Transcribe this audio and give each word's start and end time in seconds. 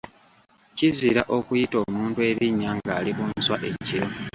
Kizira 0.77 1.21
okuyita 1.37 1.77
omuntu 1.85 2.17
erinnya 2.29 2.71
ng’ali 2.77 3.11
ku 3.17 3.23
nswa 3.31 3.57
ekiro. 3.69 4.07